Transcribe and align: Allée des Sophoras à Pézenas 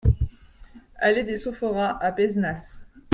Allée 0.95 1.21
des 1.23 1.37
Sophoras 1.37 1.91
à 2.01 2.11
Pézenas 2.11 2.87